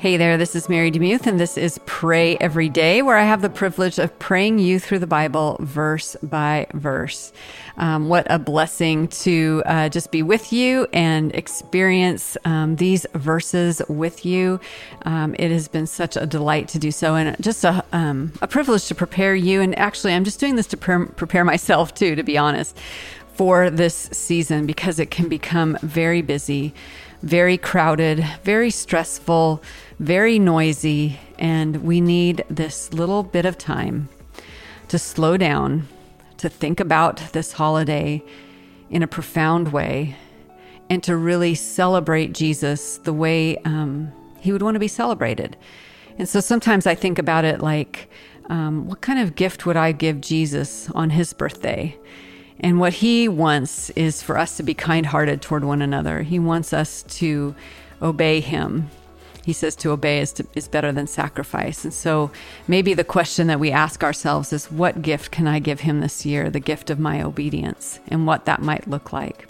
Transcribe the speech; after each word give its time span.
Hey 0.00 0.16
there, 0.16 0.38
this 0.38 0.56
is 0.56 0.70
Mary 0.70 0.90
DeMuth, 0.90 1.26
and 1.26 1.38
this 1.38 1.58
is 1.58 1.78
Pray 1.84 2.38
Every 2.38 2.70
Day, 2.70 3.02
where 3.02 3.18
I 3.18 3.24
have 3.24 3.42
the 3.42 3.50
privilege 3.50 3.98
of 3.98 4.18
praying 4.18 4.58
you 4.58 4.78
through 4.78 5.00
the 5.00 5.06
Bible 5.06 5.58
verse 5.60 6.16
by 6.22 6.68
verse. 6.72 7.34
Um, 7.76 8.08
what 8.08 8.26
a 8.30 8.38
blessing 8.38 9.08
to 9.08 9.62
uh, 9.66 9.90
just 9.90 10.10
be 10.10 10.22
with 10.22 10.54
you 10.54 10.88
and 10.94 11.34
experience 11.34 12.38
um, 12.46 12.76
these 12.76 13.04
verses 13.12 13.82
with 13.90 14.24
you. 14.24 14.58
Um, 15.02 15.36
it 15.38 15.50
has 15.50 15.68
been 15.68 15.86
such 15.86 16.16
a 16.16 16.24
delight 16.24 16.68
to 16.68 16.78
do 16.78 16.90
so, 16.90 17.14
and 17.14 17.36
just 17.38 17.62
a, 17.62 17.84
um, 17.92 18.32
a 18.40 18.48
privilege 18.48 18.86
to 18.86 18.94
prepare 18.94 19.34
you. 19.34 19.60
And 19.60 19.78
actually, 19.78 20.14
I'm 20.14 20.24
just 20.24 20.40
doing 20.40 20.56
this 20.56 20.68
to 20.68 20.78
pre- 20.78 21.08
prepare 21.08 21.44
myself 21.44 21.92
too, 21.92 22.14
to 22.14 22.22
be 22.22 22.38
honest, 22.38 22.74
for 23.34 23.68
this 23.68 24.08
season 24.12 24.64
because 24.64 24.98
it 24.98 25.10
can 25.10 25.28
become 25.28 25.76
very 25.82 26.22
busy 26.22 26.72
very 27.22 27.58
crowded, 27.58 28.24
very 28.44 28.70
stressful, 28.70 29.62
very 29.98 30.38
noisy, 30.38 31.18
and 31.38 31.76
we 31.84 32.00
need 32.00 32.44
this 32.48 32.92
little 32.92 33.22
bit 33.22 33.44
of 33.44 33.58
time 33.58 34.08
to 34.88 34.98
slow 34.98 35.36
down, 35.36 35.86
to 36.38 36.48
think 36.48 36.80
about 36.80 37.18
this 37.32 37.52
holiday 37.52 38.22
in 38.88 39.02
a 39.02 39.06
profound 39.06 39.72
way, 39.72 40.16
and 40.88 41.02
to 41.02 41.16
really 41.16 41.54
celebrate 41.54 42.32
Jesus 42.32 42.98
the 42.98 43.12
way 43.12 43.56
um, 43.58 44.10
he 44.40 44.52
would 44.52 44.62
want 44.62 44.74
to 44.74 44.80
be 44.80 44.88
celebrated. 44.88 45.56
And 46.18 46.28
so 46.28 46.40
sometimes 46.40 46.86
I 46.86 46.94
think 46.94 47.18
about 47.18 47.44
it 47.44 47.60
like, 47.60 48.10
um, 48.48 48.88
what 48.88 49.00
kind 49.00 49.20
of 49.20 49.36
gift 49.36 49.64
would 49.64 49.76
I 49.76 49.92
give 49.92 50.20
Jesus 50.20 50.90
on 50.90 51.10
his 51.10 51.32
birthday? 51.32 51.96
And 52.60 52.78
what 52.78 52.94
he 52.94 53.26
wants 53.26 53.90
is 53.90 54.22
for 54.22 54.36
us 54.36 54.56
to 54.58 54.62
be 54.62 54.74
kind 54.74 55.06
hearted 55.06 55.40
toward 55.40 55.64
one 55.64 55.82
another. 55.82 56.22
He 56.22 56.38
wants 56.38 56.72
us 56.72 57.02
to 57.04 57.54
obey 58.02 58.40
him. 58.40 58.90
He 59.44 59.54
says 59.54 59.74
to 59.76 59.90
obey 59.90 60.20
is, 60.20 60.32
to, 60.34 60.46
is 60.54 60.68
better 60.68 60.92
than 60.92 61.06
sacrifice. 61.06 61.84
And 61.84 61.94
so 61.94 62.30
maybe 62.68 62.92
the 62.92 63.04
question 63.04 63.46
that 63.46 63.58
we 63.58 63.70
ask 63.70 64.04
ourselves 64.04 64.52
is 64.52 64.70
what 64.70 65.00
gift 65.00 65.30
can 65.30 65.46
I 65.46 65.58
give 65.58 65.80
him 65.80 66.00
this 66.00 66.26
year? 66.26 66.50
The 66.50 66.60
gift 66.60 66.90
of 66.90 66.98
my 66.98 67.22
obedience 67.22 67.98
and 68.08 68.26
what 68.26 68.44
that 68.44 68.60
might 68.60 68.86
look 68.86 69.12
like. 69.12 69.48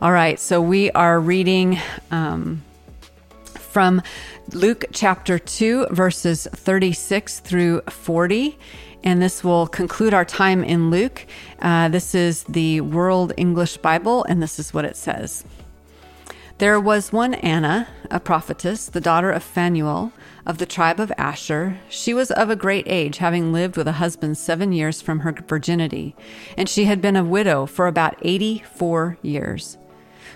All 0.00 0.10
right, 0.10 0.40
so 0.40 0.60
we 0.60 0.90
are 0.90 1.20
reading 1.20 1.78
um, 2.10 2.62
from 3.72 4.02
Luke 4.52 4.84
chapter 4.92 5.38
2, 5.38 5.86
verses 5.90 6.46
36 6.52 7.40
through 7.40 7.80
40 7.88 8.58
and 9.04 9.20
this 9.20 9.42
will 9.42 9.66
conclude 9.66 10.14
our 10.14 10.24
time 10.24 10.62
in 10.62 10.88
Luke. 10.88 11.26
Uh, 11.60 11.88
this 11.88 12.14
is 12.14 12.44
the 12.44 12.80
World 12.82 13.32
English 13.36 13.78
Bible, 13.78 14.24
and 14.28 14.40
this 14.40 14.60
is 14.60 14.72
what 14.72 14.84
it 14.84 14.96
says. 14.96 15.44
There 16.58 16.78
was 16.78 17.12
one 17.12 17.34
Anna, 17.34 17.88
a 18.10 18.20
prophetess, 18.20 18.86
the 18.86 19.00
daughter 19.00 19.32
of 19.32 19.42
Phanuel 19.42 20.12
of 20.46 20.58
the 20.58 20.66
tribe 20.66 21.00
of 21.00 21.12
Asher. 21.18 21.80
She 21.88 22.14
was 22.14 22.30
of 22.30 22.50
a 22.50 22.56
great 22.56 22.86
age, 22.86 23.18
having 23.18 23.52
lived 23.52 23.76
with 23.76 23.88
a 23.88 23.92
husband 23.92 24.38
seven 24.38 24.72
years 24.72 25.02
from 25.02 25.20
her 25.20 25.32
virginity, 25.32 26.14
and 26.56 26.68
she 26.68 26.84
had 26.84 27.00
been 27.00 27.16
a 27.16 27.24
widow 27.24 27.66
for 27.66 27.86
about 27.86 28.16
84 28.22 29.18
years, 29.22 29.76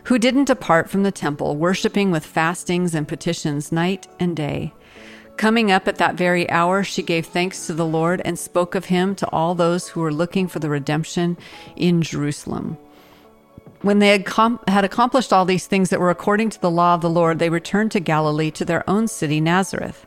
who 0.05 0.19
didn't 0.19 0.45
depart 0.45 0.89
from 0.89 1.03
the 1.03 1.13
temple, 1.13 1.57
worshiping 1.57 2.11
with 2.11 2.25
fastings 2.25 2.95
and 2.95 3.09
petitions 3.09 3.73
night 3.73 4.07
and 4.19 4.37
day. 4.37 4.73
Coming 5.37 5.71
up 5.71 5.87
at 5.87 5.97
that 5.97 6.15
very 6.15 6.49
hour, 6.49 6.83
she 6.83 7.03
gave 7.03 7.27
thanks 7.27 7.67
to 7.67 7.75
the 7.75 7.85
Lord 7.85 8.23
and 8.25 8.39
spoke 8.39 8.75
of 8.75 8.87
him 8.87 9.15
to 9.17 9.29
all 9.29 9.55
those 9.55 9.89
who 9.89 10.01
were 10.01 10.13
looking 10.13 10.49
for 10.49 10.61
the 10.61 10.71
redemption 10.71 11.37
in 11.77 12.01
Jerusalem. 12.01 12.79
When 13.83 13.99
they 13.99 14.09
had, 14.09 14.25
com- 14.25 14.61
had 14.67 14.85
accomplished 14.85 15.35
all 15.35 15.45
these 15.45 15.67
things 15.67 15.91
that 15.91 16.01
were 16.01 16.11
according 16.11 16.51
to 16.51 16.61
the 16.61 16.71
law 16.71 16.95
of 16.95 17.03
the 17.03 17.11
Lord, 17.11 17.39
they 17.39 17.51
returned 17.51 17.93
to 17.93 18.01
Galilee 18.01 18.51
to 18.53 18.65
their 18.65 18.89
own 18.89 19.09
city, 19.09 19.41
Nazareth. 19.41 20.07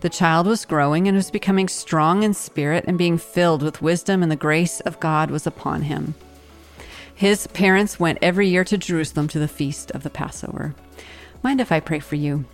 The 0.00 0.10
child 0.10 0.46
was 0.46 0.66
growing 0.66 1.08
and 1.08 1.16
was 1.16 1.30
becoming 1.30 1.68
strong 1.68 2.22
in 2.22 2.34
spirit 2.34 2.84
and 2.86 2.98
being 2.98 3.16
filled 3.16 3.62
with 3.62 3.80
wisdom, 3.80 4.22
and 4.22 4.30
the 4.30 4.36
grace 4.36 4.80
of 4.80 5.00
God 5.00 5.30
was 5.30 5.46
upon 5.46 5.82
him. 5.82 6.14
His 7.16 7.46
parents 7.46 7.98
went 7.98 8.18
every 8.20 8.46
year 8.46 8.62
to 8.64 8.76
Jerusalem 8.76 9.26
to 9.28 9.38
the 9.38 9.48
feast 9.48 9.90
of 9.92 10.02
the 10.02 10.10
Passover. 10.10 10.74
Mind 11.42 11.62
if 11.62 11.72
I 11.72 11.80
pray 11.80 11.98
for 11.98 12.14
you? 12.14 12.44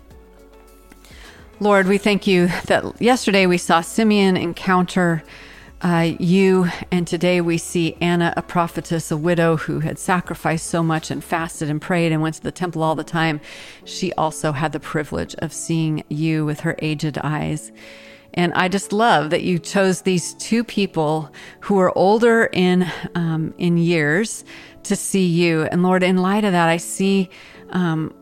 Lord, 1.59 1.85
we 1.85 1.97
thank 1.97 2.25
you 2.25 2.47
that 2.67 3.01
yesterday 3.01 3.45
we 3.45 3.57
saw 3.57 3.81
Simeon 3.81 4.37
encounter 4.37 5.21
uh, 5.81 6.13
you, 6.17 6.69
and 6.91 7.05
today 7.05 7.41
we 7.41 7.57
see 7.57 7.97
Anna, 7.99 8.33
a 8.37 8.41
prophetess, 8.41 9.11
a 9.11 9.17
widow 9.17 9.57
who 9.57 9.81
had 9.81 9.99
sacrificed 9.99 10.67
so 10.67 10.81
much 10.81 11.11
and 11.11 11.21
fasted 11.21 11.69
and 11.69 11.81
prayed 11.81 12.13
and 12.13 12.21
went 12.21 12.35
to 12.35 12.41
the 12.41 12.51
temple 12.51 12.83
all 12.83 12.95
the 12.95 13.03
time. 13.03 13.41
She 13.83 14.13
also 14.13 14.53
had 14.53 14.71
the 14.71 14.79
privilege 14.79 15.35
of 15.39 15.51
seeing 15.51 16.05
you 16.07 16.45
with 16.45 16.61
her 16.61 16.77
aged 16.79 17.17
eyes. 17.17 17.73
And 18.33 18.53
I 18.53 18.67
just 18.67 18.91
love 18.91 19.29
that 19.29 19.43
you 19.43 19.59
chose 19.59 20.01
these 20.01 20.33
two 20.35 20.63
people 20.63 21.31
who 21.61 21.79
are 21.79 21.95
older 21.97 22.49
in 22.51 22.89
um, 23.15 23.53
in 23.57 23.77
years 23.77 24.43
to 24.83 24.95
see 24.95 25.25
you. 25.25 25.63
And 25.63 25.83
Lord, 25.83 26.03
in 26.03 26.17
light 26.17 26.43
of 26.43 26.51
that, 26.51 26.69
I 26.69 26.77
see 26.77 27.29
um, 27.69 28.13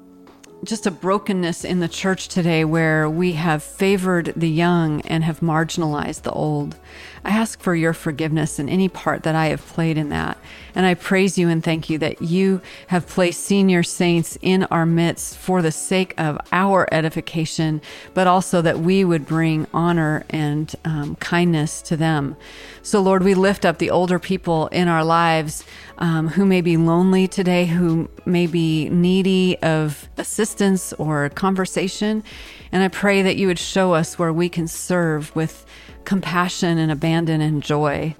just 0.63 0.85
a 0.85 0.91
brokenness 0.91 1.63
in 1.63 1.79
the 1.79 1.87
church 1.87 2.27
today 2.27 2.65
where 2.65 3.09
we 3.09 3.33
have 3.33 3.63
favored 3.63 4.33
the 4.35 4.49
young 4.49 5.01
and 5.01 5.23
have 5.23 5.39
marginalized 5.39 6.21
the 6.21 6.31
old. 6.31 6.77
I 7.23 7.29
ask 7.29 7.59
for 7.59 7.75
your 7.75 7.93
forgiveness 7.93 8.57
in 8.57 8.67
any 8.67 8.89
part 8.89 9.23
that 9.23 9.35
I 9.35 9.47
have 9.47 9.65
played 9.67 9.97
in 9.97 10.09
that. 10.09 10.37
And 10.73 10.85
I 10.85 10.95
praise 10.95 11.37
you 11.37 11.49
and 11.49 11.63
thank 11.63 11.89
you 11.89 11.97
that 11.99 12.21
you 12.21 12.61
have 12.87 13.07
placed 13.07 13.43
senior 13.43 13.83
saints 13.83 14.37
in 14.41 14.63
our 14.65 14.85
midst 14.85 15.37
for 15.37 15.61
the 15.61 15.71
sake 15.71 16.13
of 16.17 16.39
our 16.51 16.87
edification, 16.91 17.81
but 18.13 18.25
also 18.25 18.61
that 18.63 18.79
we 18.79 19.05
would 19.05 19.27
bring 19.27 19.67
honor 19.73 20.23
and 20.29 20.73
um, 20.83 21.15
kindness 21.17 21.81
to 21.83 21.97
them. 21.97 22.35
So, 22.81 23.01
Lord, 23.01 23.23
we 23.23 23.35
lift 23.35 23.65
up 23.65 23.77
the 23.77 23.91
older 23.91 24.17
people 24.17 24.67
in 24.67 24.87
our 24.87 25.03
lives 25.03 25.63
um, 25.99 26.29
who 26.29 26.45
may 26.45 26.61
be 26.61 26.77
lonely 26.77 27.27
today, 27.27 27.65
who 27.65 28.09
may 28.25 28.47
be 28.47 28.89
needy 28.89 29.57
of 29.59 30.09
assistance 30.17 30.93
or 30.93 31.29
conversation. 31.29 32.23
And 32.71 32.81
I 32.81 32.87
pray 32.87 33.21
that 33.21 33.35
you 33.35 33.45
would 33.47 33.59
show 33.59 33.93
us 33.93 34.17
where 34.17 34.33
we 34.33 34.49
can 34.49 34.67
serve 34.67 35.35
with 35.35 35.65
compassion 36.05 36.77
and 36.77 36.91
abandon 36.91 37.41
and 37.41 37.63
joy. 37.63 38.15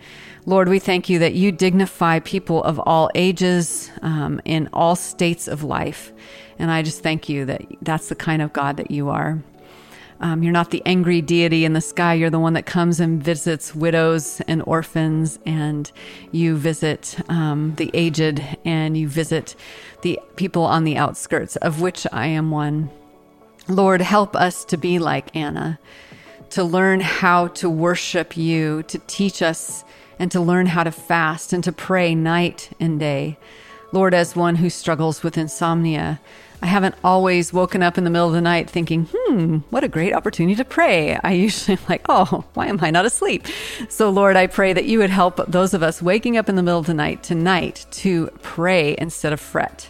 Lord, 0.46 0.70
we 0.70 0.80
thank 0.80 1.08
you 1.08 1.20
that 1.20 1.36
you 1.36 1.52
dignify 1.52 2.20
people 2.20 2.64
of 2.64 2.80
all 2.80 3.12
ages 3.14 3.92
um, 4.02 4.42
in 4.44 4.70
all 4.74 4.96
states 4.96 5.48
of 5.48 5.64
life. 5.64 6.12
And 6.58 6.72
I 6.72 6.82
just 6.82 7.04
thank 7.04 7.30
you 7.30 7.46
that 7.46 7.64
that's 7.82 8.10
the 8.10 8.16
kind 8.16 8.42
of 8.42 8.52
God 8.52 8.78
that 8.78 8.90
you 8.90 9.10
are. 9.10 9.42
Um, 10.20 10.44
you're 10.44 10.54
not 10.54 10.70
the 10.70 10.84
angry 10.86 11.22
deity 11.22 11.66
in 11.66 11.74
the 11.74 11.82
sky. 11.82 12.14
You're 12.14 12.30
the 12.30 12.40
one 12.40 12.54
that 12.54 12.68
comes 12.68 13.00
and 13.00 13.24
visits 13.24 13.74
widows 13.74 14.40
and 14.48 14.62
orphans, 14.68 15.40
and 15.48 15.92
you 16.32 16.56
visit 16.56 17.18
um, 17.28 17.74
the 17.76 17.90
aged, 17.96 18.40
and 18.64 18.96
you 18.96 19.08
visit 19.08 19.56
the 20.04 20.20
people 20.36 20.64
on 20.64 20.84
the 20.84 20.96
outskirts, 20.96 21.56
of 21.58 21.82
which 21.82 22.06
I 22.12 22.28
am 22.28 22.52
one. 22.52 22.92
Lord, 23.68 24.02
help 24.02 24.36
us 24.36 24.64
to 24.66 24.78
be 24.78 25.00
like 25.00 25.36
Anna 25.36 25.80
to 26.52 26.64
learn 26.64 27.00
how 27.00 27.48
to 27.48 27.70
worship 27.70 28.38
you, 28.38 28.84
to 28.84 29.00
teach 29.08 29.42
us 29.42 29.84
and 30.20 30.32
to 30.32 30.40
learn 30.40 30.68
how 30.68 30.84
to 30.84 30.92
fast 30.92 31.54
and 31.54 31.64
to 31.64 31.72
pray 31.72 32.14
night 32.14 32.70
and 32.80 33.00
day. 33.00 33.38
Lord, 33.92 34.14
as 34.14 34.36
one 34.36 34.58
who 34.58 34.70
struggles 34.70 35.24
with 35.24 35.38
insomnia, 35.38 36.22
I 36.62 36.68
haven't 36.68 36.96
always 37.04 37.52
woken 37.52 37.82
up 37.82 37.98
in 37.98 38.04
the 38.04 38.12
middle 38.12 38.28
of 38.28 38.34
the 38.34 38.42
night 38.42 38.70
thinking, 38.70 39.10
hmm, 39.12 39.58
what 39.72 39.84
a 39.84 39.88
great 39.88 40.14
opportunity 40.14 40.56
to 40.56 40.64
pray. 40.64 41.18
I 41.24 41.32
usually 41.34 41.78
am 41.78 41.84
like, 41.90 42.06
oh, 42.08 42.46
why 42.54 42.68
am 42.68 42.80
I 42.82 42.92
not 42.92 43.06
asleep? 43.06 43.48
So, 43.90 44.10
Lord, 44.12 44.36
I 44.36 44.46
pray 44.46 44.72
that 44.74 44.86
you 44.86 45.00
would 45.00 45.10
help 45.10 45.44
those 45.48 45.74
of 45.74 45.82
us 45.82 46.02
waking 46.02 46.38
up 46.38 46.50
in 46.50 46.56
the 46.56 46.64
middle 46.64 46.80
of 46.80 46.86
the 46.86 46.94
night 46.94 47.24
tonight 47.24 47.88
to 47.92 48.30
pray 48.44 48.96
instead 49.00 49.34
of 49.34 49.42
fret. 49.42 49.90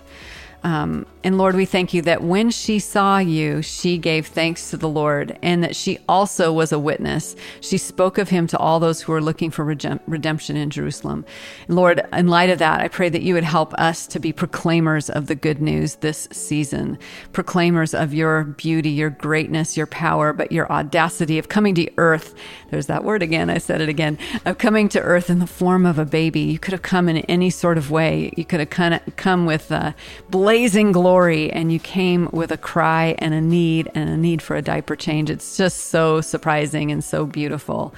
Um, 0.63 1.05
and 1.23 1.37
Lord, 1.37 1.55
we 1.55 1.65
thank 1.65 1.93
you 1.93 2.01
that 2.03 2.23
when 2.23 2.49
she 2.49 2.79
saw 2.79 3.19
you, 3.19 3.61
she 3.61 3.97
gave 3.97 4.27
thanks 4.27 4.71
to 4.71 4.77
the 4.77 4.89
Lord, 4.89 5.37
and 5.43 5.63
that 5.63 5.75
she 5.75 5.99
also 6.09 6.51
was 6.51 6.71
a 6.71 6.79
witness. 6.79 7.35
She 7.59 7.77
spoke 7.77 8.17
of 8.17 8.29
him 8.29 8.47
to 8.47 8.57
all 8.57 8.79
those 8.79 9.01
who 9.01 9.11
were 9.11 9.21
looking 9.21 9.51
for 9.51 9.63
redemption 9.63 10.57
in 10.57 10.69
Jerusalem. 10.71 11.25
Lord, 11.67 12.01
in 12.11 12.27
light 12.27 12.49
of 12.49 12.59
that, 12.59 12.81
I 12.81 12.87
pray 12.87 13.09
that 13.09 13.21
you 13.21 13.35
would 13.35 13.43
help 13.43 13.73
us 13.75 14.07
to 14.07 14.19
be 14.19 14.33
proclaimers 14.33 15.09
of 15.09 15.27
the 15.27 15.35
good 15.35 15.61
news 15.61 15.95
this 15.95 16.27
season, 16.31 16.97
proclaimers 17.33 17.93
of 17.93 18.13
your 18.13 18.43
beauty, 18.43 18.89
your 18.89 19.11
greatness, 19.11 19.77
your 19.77 19.87
power, 19.87 20.33
but 20.33 20.51
your 20.51 20.71
audacity 20.71 21.37
of 21.37 21.49
coming 21.49 21.75
to 21.75 21.91
earth. 21.97 22.33
There's 22.71 22.87
that 22.87 23.03
word 23.03 23.21
again. 23.21 23.49
I 23.49 23.57
said 23.57 23.81
it 23.81 23.89
again 23.89 24.17
of 24.45 24.57
coming 24.57 24.89
to 24.89 25.01
earth 25.01 25.29
in 25.29 25.39
the 25.39 25.47
form 25.47 25.85
of 25.85 25.99
a 25.99 26.05
baby. 26.05 26.41
You 26.41 26.57
could 26.57 26.71
have 26.71 26.81
come 26.81 27.07
in 27.09 27.17
any 27.17 27.49
sort 27.49 27.77
of 27.77 27.91
way. 27.91 28.33
You 28.37 28.45
could 28.45 28.59
have 28.59 29.01
come 29.17 29.45
with 29.45 29.71
uh, 29.71 29.91
blazing 30.29 30.91
glory 31.11 31.51
and 31.51 31.73
you 31.73 31.79
came 31.79 32.29
with 32.31 32.51
a 32.51 32.57
cry 32.57 33.15
and 33.19 33.33
a 33.33 33.41
need 33.41 33.91
and 33.93 34.09
a 34.09 34.15
need 34.15 34.41
for 34.41 34.55
a 34.55 34.61
diaper 34.61 34.95
change. 34.95 35.29
It's 35.29 35.57
just 35.57 35.87
so 35.87 36.21
surprising 36.21 36.89
and 36.89 37.03
so 37.03 37.25
beautiful. 37.25 37.93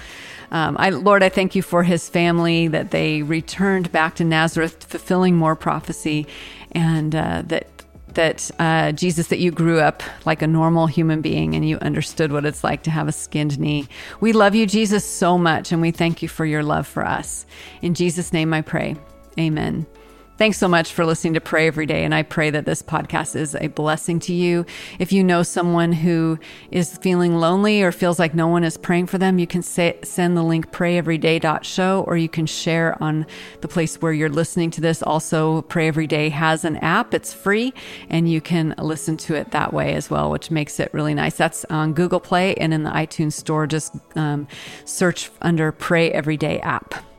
Um, 0.50 0.76
I, 0.80 0.90
Lord, 0.90 1.22
I 1.22 1.30
thank 1.30 1.54
you 1.54 1.62
for 1.62 1.84
his 1.84 2.10
family 2.10 2.68
that 2.70 2.90
they 2.90 3.22
returned 3.22 3.92
back 3.92 4.16
to 4.16 4.24
Nazareth, 4.24 4.84
fulfilling 4.84 5.36
more 5.36 5.56
prophecy, 5.56 6.26
and 6.72 7.14
uh, 7.14 7.44
that 7.46 7.68
that 8.16 8.52
uh, 8.60 8.92
Jesus, 8.92 9.28
that 9.28 9.40
you 9.40 9.52
grew 9.52 9.80
up 9.80 10.02
like 10.26 10.42
a 10.42 10.48
normal 10.48 10.86
human 10.88 11.22
being 11.22 11.56
and 11.56 11.68
you 11.68 11.78
understood 11.80 12.32
what 12.32 12.46
it's 12.46 12.64
like 12.64 12.84
to 12.84 12.92
have 12.92 13.08
a 13.08 13.12
skinned 13.12 13.60
knee. 13.60 13.88
We 14.22 14.34
love 14.34 14.54
you, 14.56 14.66
Jesus, 14.68 15.04
so 15.04 15.38
much, 15.38 15.72
and 15.72 15.82
we 15.82 15.92
thank 15.92 16.22
you 16.22 16.30
for 16.30 16.46
your 16.46 16.64
love 16.64 16.88
for 16.88 17.04
us. 17.06 17.46
In 17.82 17.94
Jesus' 17.94 18.32
name 18.32 18.54
I 18.54 18.62
pray. 18.62 18.96
Amen. 19.40 19.86
Thanks 20.36 20.58
so 20.58 20.68
much 20.68 20.92
for 20.92 21.06
listening 21.06 21.36
to 21.36 21.42
Pray 21.42 21.68
Every 21.68 21.86
Day. 21.86 22.04
And 22.04 22.14
I 22.14 22.24
pray 22.24 22.50
that 22.50 22.66
this 22.66 22.82
podcast 22.82 23.36
is 23.36 23.54
a 23.54 23.68
blessing 23.68 24.20
to 24.22 24.34
you. 24.34 24.66
If 24.98 25.14
you 25.14 25.24
know 25.24 25.44
someone 25.44 25.92
who 25.92 26.40
is 26.72 26.98
feeling 26.98 27.36
lonely 27.36 27.84
or 27.84 27.92
feels 27.92 28.18
like 28.18 28.34
no 28.34 28.48
one 28.48 28.64
is 28.64 28.76
praying 28.76 29.06
for 29.08 29.20
them, 29.20 29.38
you 29.38 29.46
can 29.46 29.62
say, 29.62 30.00
send 30.04 30.36
the 30.36 30.42
link 30.42 30.72
prayeveryday.show 30.72 32.04
or 32.08 32.18
you 32.18 32.30
can 32.30 32.48
share 32.48 33.02
on 33.02 33.28
the 33.62 33.68
place 33.68 34.02
where 34.02 34.12
you're 34.12 34.28
listening 34.28 34.72
to 34.72 34.82
this. 34.82 35.04
Also, 35.04 35.62
Pray 35.62 35.88
Every 35.88 36.08
Day 36.08 36.30
has 36.30 36.66
an 36.66 36.78
app, 36.78 37.14
it's 37.14 37.32
free, 37.32 37.72
and 38.10 38.28
you 38.28 38.42
can 38.42 38.74
listen 38.80 39.18
to 39.18 39.36
it 39.36 39.52
that 39.52 39.72
way 39.72 39.94
as 39.94 40.10
well, 40.10 40.32
which 40.32 40.50
makes 40.50 40.80
it 40.80 40.92
really 40.96 41.14
nice. 41.14 41.38
That's 41.38 41.64
on 41.66 41.94
Google 41.94 42.20
Play 42.20 42.56
and 42.56 42.74
in 42.74 42.82
the 42.82 42.92
iTunes 42.92 43.34
Store. 43.34 43.68
Just 43.68 43.96
um, 44.16 44.48
search 44.84 45.30
under 45.44 45.72
Pray 45.72 46.12
Every 46.12 46.38
Day 46.38 46.60
app. 46.62 47.13